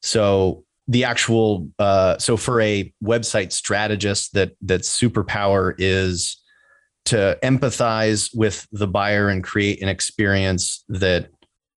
[0.02, 6.40] So the actual, uh, so for a website strategist, that that superpower is
[7.06, 11.28] to empathize with the buyer and create an experience that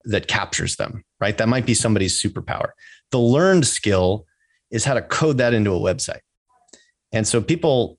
[0.05, 1.37] that captures them right?
[1.37, 2.69] That might be somebody's superpower.
[3.11, 4.25] The learned skill
[4.71, 6.21] is how to code that into a website.
[7.11, 7.97] And so people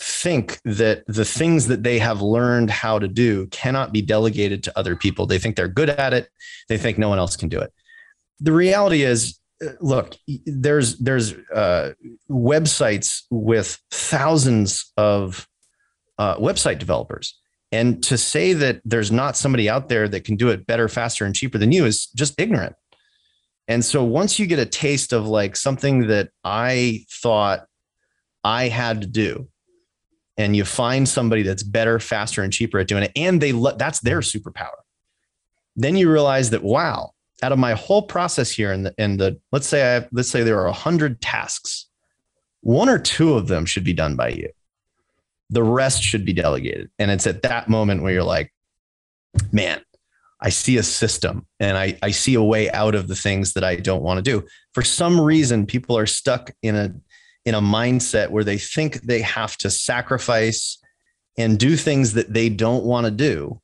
[0.00, 4.78] think that the things that they have learned how to do cannot be delegated to
[4.78, 5.26] other people.
[5.26, 6.28] They think they're good at it.
[6.68, 7.72] They think no one else can do it.
[8.40, 11.92] The reality is uh, look there's there's uh,
[12.28, 15.46] websites with thousands of
[16.18, 17.38] uh, website developers.
[17.72, 21.24] And to say that there's not somebody out there that can do it better, faster,
[21.24, 22.76] and cheaper than you is just ignorant.
[23.66, 27.64] And so once you get a taste of like something that I thought
[28.44, 29.48] I had to do,
[30.36, 33.76] and you find somebody that's better, faster, and cheaper at doing it, and they le-
[33.76, 34.68] that's their superpower,
[35.76, 39.40] then you realize that wow, out of my whole process here, and the, and the
[39.50, 41.86] let's say I have, let's say there are hundred tasks,
[42.60, 44.50] one or two of them should be done by you
[45.52, 46.90] the rest should be delegated.
[46.98, 48.52] And it's at that moment where you're like,
[49.52, 49.82] man,
[50.40, 53.62] I see a system and I, I see a way out of the things that
[53.62, 54.46] I don't want to do.
[54.72, 56.92] For some reason, people are stuck in a
[57.44, 60.78] in a mindset where they think they have to sacrifice
[61.36, 63.60] and do things that they don't want to do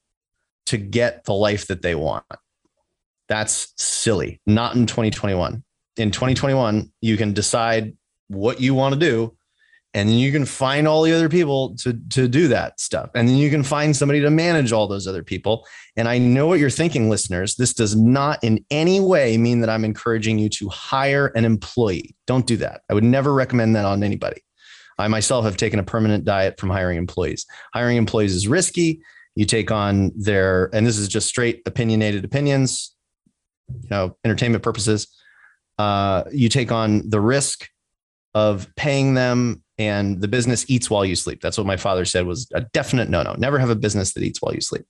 [0.66, 2.24] to get the life that they want.
[3.28, 4.40] That's silly.
[4.46, 5.62] Not in 2021.
[5.96, 7.96] In 2021, you can decide
[8.26, 9.37] what you want to do
[9.98, 13.10] and then you can find all the other people to to do that stuff.
[13.16, 15.66] And then you can find somebody to manage all those other people.
[15.96, 17.56] And i know what you're thinking listeners.
[17.56, 22.14] This does not in any way mean that i'm encouraging you to hire an employee.
[22.28, 22.82] Don't do that.
[22.88, 24.40] I would never recommend that on anybody.
[24.98, 27.44] I myself have taken a permanent diet from hiring employees.
[27.74, 29.00] Hiring employees is risky.
[29.34, 32.94] You take on their and this is just straight opinionated opinions
[33.68, 35.08] you know entertainment purposes.
[35.76, 37.68] Uh, you take on the risk
[38.34, 41.40] of paying them and the business eats while you sleep.
[41.40, 43.34] That's what my father said was a definite no no.
[43.38, 44.84] Never have a business that eats while you sleep.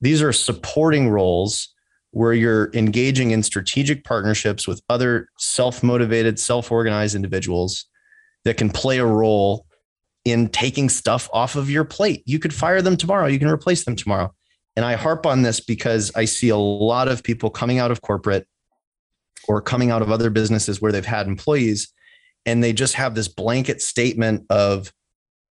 [0.00, 1.74] These are supporting roles
[2.10, 7.86] where you're engaging in strategic partnerships with other self motivated, self organized individuals
[8.44, 9.66] that can play a role
[10.24, 12.22] in taking stuff off of your plate.
[12.26, 14.32] You could fire them tomorrow, you can replace them tomorrow.
[14.76, 18.02] And I harp on this because I see a lot of people coming out of
[18.02, 18.46] corporate
[19.48, 21.92] or coming out of other businesses where they've had employees
[22.46, 24.92] and they just have this blanket statement of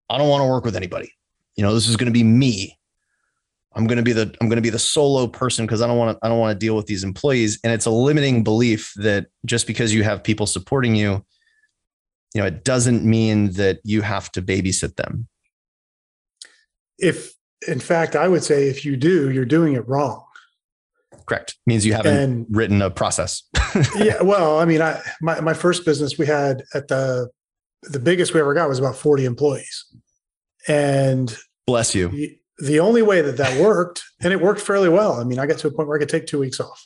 [0.09, 1.11] i don't want to work with anybody.
[1.55, 2.77] You know this is going to be me.
[3.73, 5.97] I'm going to be the i'm going to be the solo person because i don't
[5.97, 7.59] want to i don't want to deal with these employees.
[7.63, 11.25] And it's a limiting belief that just because you have people supporting you
[12.33, 15.27] you know it doesn't mean that you have to babysit them.
[16.99, 17.33] If
[17.67, 20.23] in fact i would say if you do you're doing it wrong
[21.31, 21.55] Correct.
[21.65, 23.43] Means you haven't and, written a process.
[23.95, 24.21] yeah.
[24.21, 27.29] Well, I mean, I my, my first business we had at the
[27.83, 29.85] the biggest we ever got was about 40 employees.
[30.67, 31.33] And
[31.65, 32.09] bless you.
[32.09, 35.21] The, the only way that that worked, and it worked fairly well.
[35.21, 36.85] I mean, I got to a point where I could take two weeks off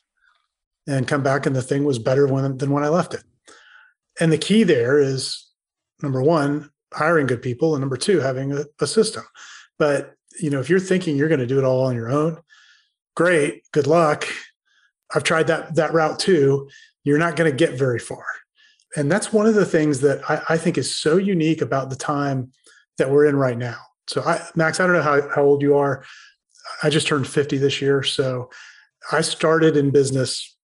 [0.86, 3.23] and come back, and the thing was better when, than when I left it.
[4.21, 5.43] And the key there is
[6.03, 9.23] number one, hiring good people, and number two, having a, a system.
[9.79, 12.38] But you know, if you're thinking you're going to do it all on your own,
[13.15, 14.25] great, good luck.
[15.13, 16.69] I've tried that that route too.
[17.04, 18.25] You're not going to get very far.
[18.95, 21.97] And that's one of the things that I, I, think is so unique about the
[21.97, 22.51] time
[22.97, 23.75] that we're in right now.
[24.08, 26.06] So I, Max, I don't know how, how old you are.
[26.82, 28.04] I just turned 50 this year.
[28.04, 28.49] So
[29.12, 30.56] I started in business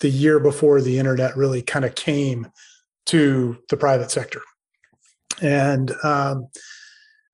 [0.00, 2.50] the year before the internet really kind of came
[3.06, 4.40] to the private sector.
[5.42, 6.48] And um,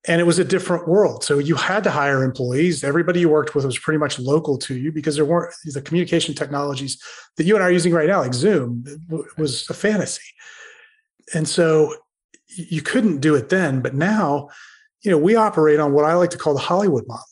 [0.07, 1.23] and it was a different world.
[1.23, 2.83] So you had to hire employees.
[2.83, 6.35] Everybody you worked with was pretty much local to you because there weren't the communication
[6.35, 7.01] technologies
[7.37, 8.83] that you and I are using right now, like Zoom,
[9.37, 10.23] was a fantasy.
[11.33, 11.95] And so
[12.47, 13.81] you couldn't do it then.
[13.81, 14.49] But now,
[15.01, 17.25] you know, we operate on what I like to call the Hollywood model.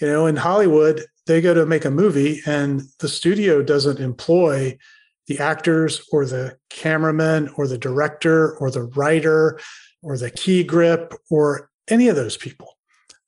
[0.00, 4.78] You know, in Hollywood, they go to make a movie and the studio doesn't employ
[5.26, 9.58] the actors or the cameraman or the director or the writer
[10.02, 12.76] or the key grip or any of those people.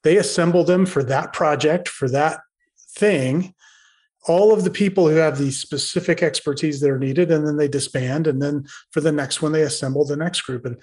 [0.04, 2.40] They assemble them for that project, for that
[2.90, 3.54] thing.
[4.26, 7.68] All of the people who have the specific expertise that are needed, and then they
[7.68, 8.26] disband.
[8.26, 10.64] And then for the next one, they assemble the next group.
[10.66, 10.76] And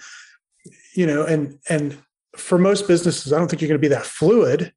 [0.94, 1.96] you know, and and
[2.36, 4.72] for most businesses, I don't think you're going to be that fluid.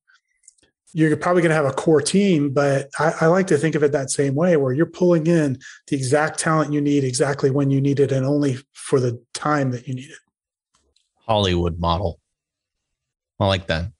[0.93, 3.84] You're probably going to have a core team, but I, I, like to think of
[3.84, 7.69] it that same way, where you're pulling in the exact talent you need, exactly when
[7.69, 10.17] you need it, and only for the time that you need it.
[11.30, 12.20] Hollywood model.
[13.39, 13.92] I like that.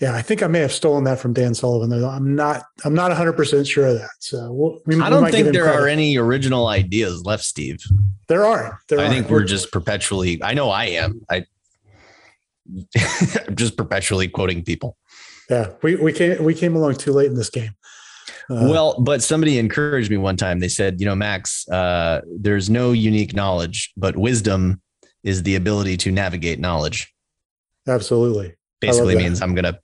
[0.00, 1.90] Yeah, I think I may have stolen that from Dan Sullivan.
[1.90, 4.10] Though I'm not, I'm not 100 percent sure of that.
[4.20, 5.80] So we'll, we, I don't think there credit.
[5.80, 7.78] are any original ideas left, Steve.
[8.28, 8.78] There are.
[8.88, 9.08] There I are.
[9.08, 10.42] think we're just perpetually.
[10.42, 11.20] I know I am.
[11.28, 11.44] I
[13.46, 14.96] I'm just perpetually quoting people.
[15.50, 17.72] Yeah, we we came we came along too late in this game.
[18.50, 20.60] Uh, well, but somebody encouraged me one time.
[20.60, 24.80] They said, you know, Max, uh, there's no unique knowledge, but wisdom
[25.22, 27.12] is the ability to navigate knowledge.
[27.86, 28.54] Absolutely.
[28.80, 29.78] Basically means I'm going to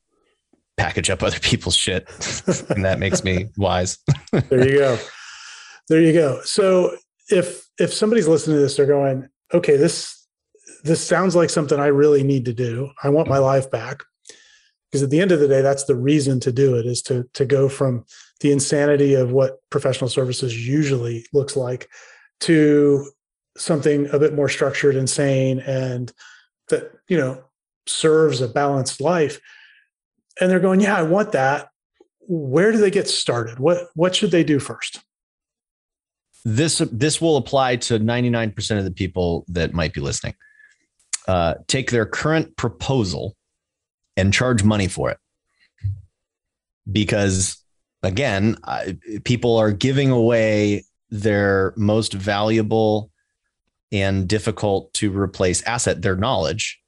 [0.76, 2.08] package up other people's shit.
[2.70, 3.98] and that makes me wise.
[4.32, 4.98] there you go.
[5.88, 6.40] There you go.
[6.44, 6.96] So
[7.28, 10.26] if if somebody's listening to this, they're going, okay, this
[10.84, 12.90] this sounds like something I really need to do.
[13.02, 14.02] I want my life back.
[14.90, 17.24] Because at the end of the day, that's the reason to do it is to
[17.34, 18.04] to go from
[18.40, 21.88] the insanity of what professional services usually looks like
[22.40, 23.10] to
[23.58, 26.12] something a bit more structured and sane and
[26.68, 27.42] that you know
[27.86, 29.40] serves a balanced life.
[30.40, 31.68] And they're going yeah i want that.
[32.20, 33.58] Where do they get started?
[33.58, 35.00] What what should they do first?
[36.44, 40.34] This this will apply to 99% of the people that might be listening.
[41.26, 43.36] Uh, take their current proposal
[44.16, 45.18] and charge money for it.
[46.90, 47.62] Because
[48.02, 53.10] again I, people are giving away their most valuable
[53.92, 56.80] and difficult to replace asset, their knowledge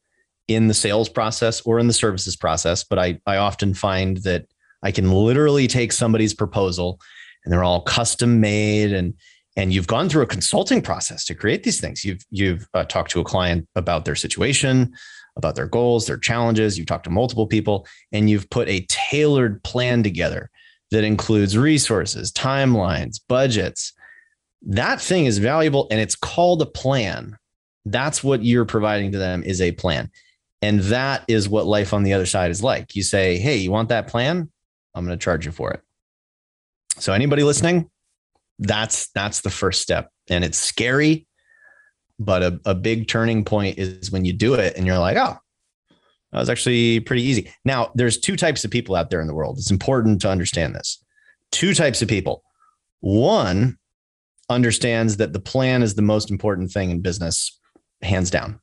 [0.49, 2.85] in the sales process or in the services process.
[2.85, 4.47] But I, I often find that
[4.83, 7.01] I can literally take somebody's proposal
[7.45, 9.15] and they're all custom made and
[9.57, 12.05] and you've gone through a consulting process to create these things.
[12.05, 14.93] You've you've uh, talked to a client about their situation,
[15.37, 16.79] about their goals, their challenges.
[16.79, 20.51] You've talked to multiple people, and you've put a tailored plan together
[20.93, 23.93] that includes resources, timelines, budgets,
[24.63, 27.39] that thing is valuable and it's called a plan.
[27.85, 30.11] That's what you're providing to them is a plan.
[30.63, 32.95] And that is what life on the other side is like.
[32.95, 34.51] You say, Hey, you want that plan?
[34.95, 35.81] I'm going to charge you for it.
[36.99, 37.89] So anybody listening,
[38.59, 41.27] that's, that's the first step and it's scary,
[42.19, 45.39] but a, a big turning point is when you do it and you're like, Oh,
[46.33, 47.51] that was actually pretty easy.
[47.65, 49.59] Now there's two types of people out there in the world.
[49.59, 51.03] It's important to understand this.
[51.51, 52.45] Two types of people.
[53.01, 53.79] One
[54.51, 57.59] understands that the plan is the most important thing in business,
[58.03, 58.61] hands down.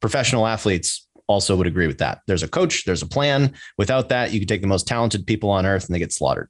[0.00, 2.20] Professional athletes also would agree with that.
[2.26, 3.54] There's a coach, there's a plan.
[3.76, 6.48] Without that, you can take the most talented people on earth and they get slaughtered.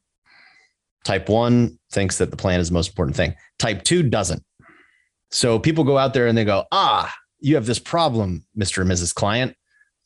[1.04, 3.34] Type one thinks that the plan is the most important thing.
[3.58, 4.44] Type two doesn't.
[5.30, 8.82] So people go out there and they go, ah, you have this problem, Mr.
[8.82, 9.14] and Mrs.
[9.14, 9.54] Client.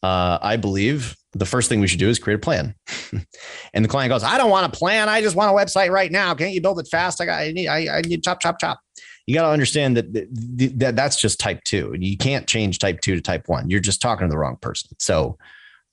[0.03, 2.75] Uh, I believe the first thing we should do is create a plan.
[3.75, 5.09] and the client goes, I don't want a plan.
[5.09, 6.35] I just want a website right now.
[6.35, 7.21] Can't you build it fast?
[7.21, 8.81] I got, I need, I, I need chop, chop, chop.
[9.27, 13.01] You got to understand that, that, that that's just type two you can't change type
[13.01, 13.71] two to type one.
[13.71, 14.91] You're just talking to the wrong person.
[14.99, 15.39] So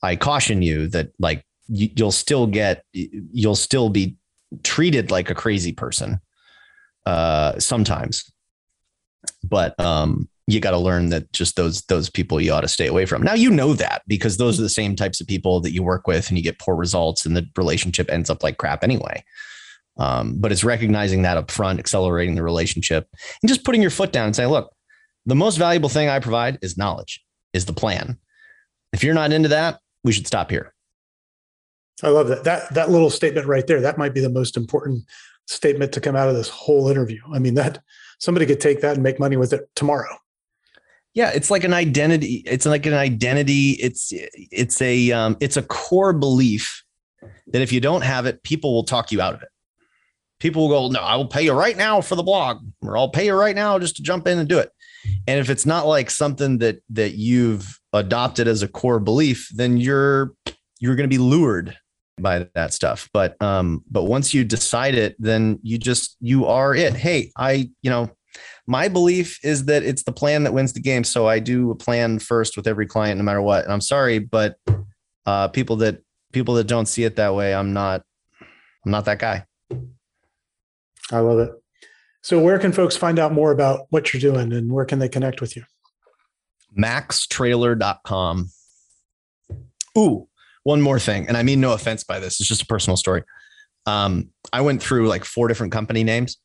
[0.02, 4.16] I caution you that like you, you'll still get, you'll still be
[4.62, 6.20] treated like a crazy person
[7.06, 8.30] uh, sometimes,
[9.44, 12.86] but um, you got to learn that just those those people you ought to stay
[12.86, 13.22] away from.
[13.22, 16.06] Now you know that because those are the same types of people that you work
[16.06, 19.24] with, and you get poor results, and the relationship ends up like crap anyway.
[19.98, 23.08] Um, but it's recognizing that up front, accelerating the relationship,
[23.42, 24.74] and just putting your foot down and saying, "Look,
[25.26, 28.18] the most valuable thing I provide is knowledge, is the plan.
[28.92, 30.72] If you're not into that, we should stop here."
[32.02, 32.44] I love that.
[32.44, 33.80] That that little statement right there.
[33.80, 35.04] That might be the most important
[35.46, 37.20] statement to come out of this whole interview.
[37.34, 37.82] I mean, that
[38.18, 40.16] somebody could take that and make money with it tomorrow
[41.14, 45.62] yeah it's like an identity it's like an identity it's it's a um, it's a
[45.62, 46.84] core belief
[47.48, 49.48] that if you don't have it people will talk you out of it.
[50.38, 53.10] People will go no i will pay you right now for the blog or i'll
[53.10, 54.70] pay you right now just to jump in and do it.
[55.26, 59.76] And if it's not like something that that you've adopted as a core belief then
[59.76, 60.32] you're
[60.78, 61.76] you're going to be lured
[62.18, 63.08] by that stuff.
[63.12, 66.94] But um but once you decide it then you just you are it.
[66.94, 68.10] Hey i you know
[68.66, 71.04] my belief is that it's the plan that wins the game.
[71.04, 73.64] So I do a plan first with every client, no matter what.
[73.64, 74.56] And I'm sorry, but
[75.26, 76.02] uh, people that
[76.32, 78.02] people that don't see it that way, I'm not
[78.84, 79.44] I'm not that guy.
[81.12, 81.50] I love it.
[82.22, 85.08] So, where can folks find out more about what you're doing and where can they
[85.08, 85.64] connect with you?
[86.78, 88.50] maxtraylor.com.
[89.98, 90.28] Ooh,
[90.62, 91.26] one more thing.
[91.28, 92.40] And I mean no offense by this.
[92.40, 93.24] It's just a personal story.
[93.86, 96.36] Um, I went through like four different company names.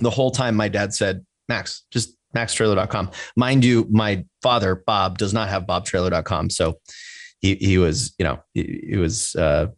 [0.00, 3.10] The whole time my dad said, Max, just maxtraylor.com.
[3.36, 6.50] Mind you, my father, Bob, does not have bobtraylor.com.
[6.50, 6.78] So
[7.40, 9.68] he, he was, you know, he, he was, uh,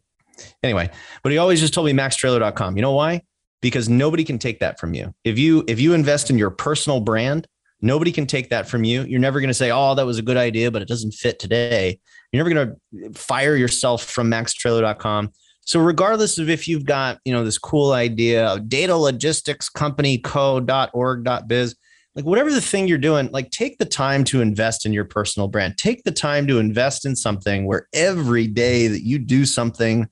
[0.63, 0.89] anyway,
[1.23, 2.75] but he always just told me maxtraylor.com.
[2.75, 3.21] You know why?
[3.61, 5.13] Because nobody can take that from you.
[5.23, 7.47] If you, if you invest in your personal brand,
[7.81, 9.03] nobody can take that from you.
[9.03, 11.39] You're never going to say, Oh, that was a good idea, but it doesn't fit
[11.39, 11.99] today.
[12.31, 12.75] You're never going
[13.13, 15.31] to fire yourself from maxtraylor.com.
[15.71, 20.17] So regardless of if you've got, you know, this cool idea of data logistics company
[20.17, 21.75] co.org.biz,
[22.13, 25.47] like whatever the thing you're doing, like take the time to invest in your personal
[25.47, 25.77] brand.
[25.77, 30.09] Take the time to invest in something where every day that you do something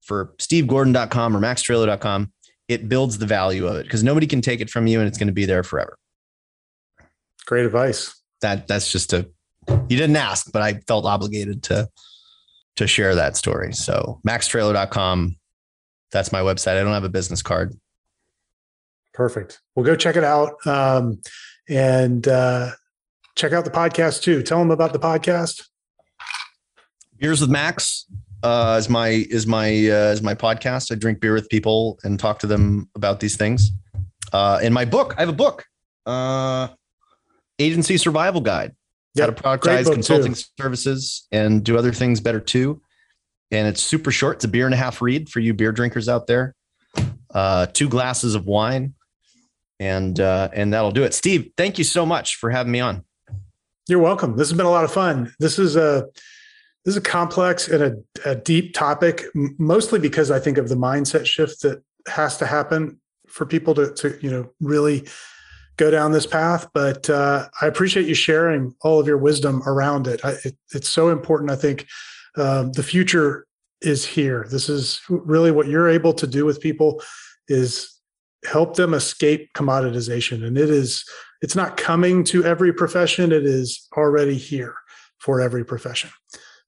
[0.00, 2.32] for stevegordon.com or maxtraylor.com,
[2.68, 5.18] it builds the value of it because nobody can take it from you and it's
[5.18, 5.98] going to be there forever.
[7.46, 8.14] Great advice.
[8.42, 9.28] That that's just a
[9.66, 11.88] you didn't ask, but I felt obligated to
[12.76, 13.72] to share that story.
[13.72, 15.36] So maxtraylor.com,
[16.12, 16.78] that's my website.
[16.78, 17.74] I don't have a business card.
[19.12, 19.60] Perfect.
[19.74, 20.66] Well, go check it out.
[20.66, 21.20] Um,
[21.68, 22.70] and uh,
[23.36, 24.42] check out the podcast too.
[24.42, 25.66] Tell them about the podcast.
[27.18, 28.06] Beers with Max
[28.42, 30.90] uh, is my is my uh, is my podcast.
[30.90, 33.70] I drink beer with people and talk to them about these things.
[34.32, 35.66] Uh, in my book, I have a book,
[36.06, 36.68] uh,
[37.58, 38.74] Agency Survival Guide.
[39.14, 39.42] Yep.
[39.42, 40.42] How to productize consulting too.
[40.60, 42.80] services and do other things better too.
[43.50, 44.36] And it's super short.
[44.36, 46.54] It's a beer and a half read for you beer drinkers out there.
[47.32, 48.94] Uh, two glasses of wine,
[49.78, 51.14] and uh, and that'll do it.
[51.14, 53.04] Steve, thank you so much for having me on.
[53.88, 54.36] You're welcome.
[54.36, 55.32] This has been a lot of fun.
[55.40, 56.06] This is a
[56.84, 60.76] this is a complex and a, a deep topic, mostly because I think of the
[60.76, 65.06] mindset shift that has to happen for people to to you know really
[65.80, 66.68] go down this path.
[66.74, 70.24] But uh, I appreciate you sharing all of your wisdom around it.
[70.24, 71.50] I, it it's so important.
[71.50, 71.86] I think
[72.36, 73.46] um, the future
[73.80, 74.46] is here.
[74.50, 77.02] This is really what you're able to do with people
[77.48, 78.00] is
[78.44, 81.04] help them escape commoditization and it is
[81.42, 84.74] it's not coming to every profession it is already here
[85.18, 86.08] for every profession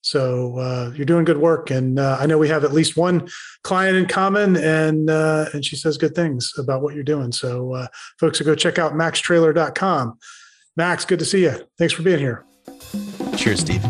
[0.02, 3.28] so uh, you're doing good work and uh, i know we have at least one
[3.62, 7.32] client in common and uh, and she says good things about what you're doing.
[7.32, 7.86] So uh,
[8.18, 10.18] folks go check out maxtraylor.com
[10.76, 12.44] max good to see you thanks for being here.
[13.36, 13.84] Cheers steve.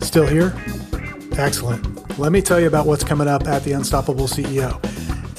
[0.00, 0.54] Still here?
[1.32, 2.18] Excellent.
[2.18, 4.80] Let me tell you about what's coming up at the Unstoppable CEO.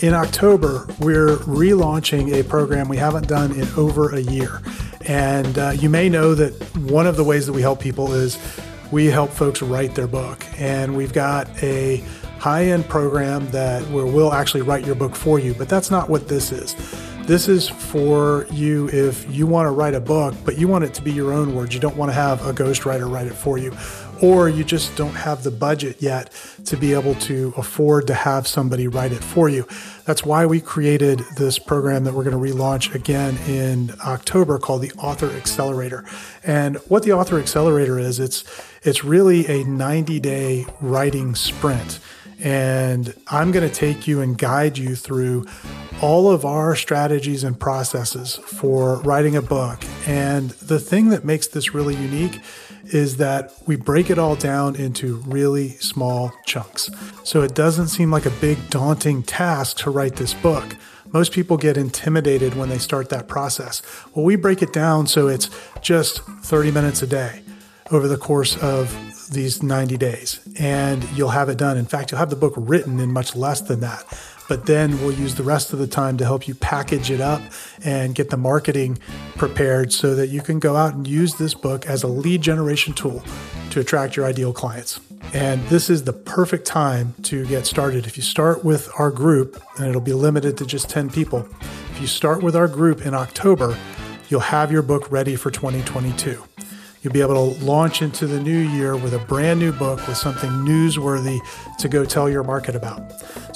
[0.03, 4.61] In October, we're relaunching a program we haven't done in over a year.
[5.07, 8.37] And uh, you may know that one of the ways that we help people is
[8.91, 10.45] we help folks write their book.
[10.57, 12.03] And we've got a
[12.39, 15.53] high end program that where we'll actually write your book for you.
[15.53, 16.75] But that's not what this is.
[17.25, 20.93] This is for you if you want to write a book, but you want it
[20.93, 21.73] to be your own words.
[21.73, 23.71] You don't want to have a ghostwriter write it for you
[24.21, 26.31] or you just don't have the budget yet
[26.65, 29.67] to be able to afford to have somebody write it for you.
[30.05, 34.81] That's why we created this program that we're going to relaunch again in October called
[34.81, 36.05] the Author Accelerator.
[36.43, 38.43] And what the Author Accelerator is, it's
[38.83, 41.99] it's really a 90-day writing sprint.
[42.39, 45.47] And I'm going to take you and guide you through
[46.01, 49.83] all of our strategies and processes for writing a book.
[50.05, 52.39] And the thing that makes this really unique
[52.93, 56.89] is that we break it all down into really small chunks.
[57.23, 60.75] So it doesn't seem like a big, daunting task to write this book.
[61.11, 63.81] Most people get intimidated when they start that process.
[64.13, 65.49] Well, we break it down so it's
[65.81, 67.41] just 30 minutes a day
[67.91, 68.91] over the course of
[69.31, 71.77] these 90 days, and you'll have it done.
[71.77, 74.03] In fact, you'll have the book written in much less than that
[74.47, 77.41] but then we'll use the rest of the time to help you package it up
[77.83, 78.97] and get the marketing
[79.35, 82.93] prepared so that you can go out and use this book as a lead generation
[82.93, 83.23] tool
[83.71, 84.99] to attract your ideal clients.
[85.33, 88.05] And this is the perfect time to get started.
[88.05, 91.45] If you start with our group, and it'll be limited to just 10 people,
[91.91, 93.77] if you start with our group in October,
[94.29, 96.46] you'll have your book ready for 2022.
[97.07, 100.17] You'll be able to launch into the new year with a brand new book with
[100.17, 101.39] something newsworthy
[101.77, 102.99] to go tell your market about.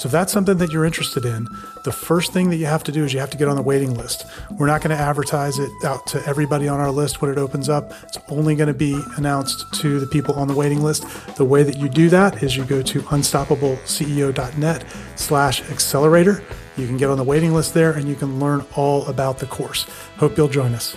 [0.00, 1.46] So, if that's something that you're interested in,
[1.84, 3.62] the first thing that you have to do is you have to get on the
[3.62, 4.24] waiting list.
[4.52, 7.68] We're not going to advertise it out to everybody on our list when it opens
[7.68, 7.92] up.
[8.04, 11.04] It's only going to be announced to the people on the waiting list.
[11.36, 14.84] The way that you do that is you go to unstoppableceo.net
[15.16, 16.42] slash accelerator.
[16.78, 19.46] You can get on the waiting list there and you can learn all about the
[19.46, 19.82] course.
[20.16, 20.96] Hope you'll join us.